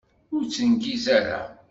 [0.33, 1.41] Ur ttengiz ara!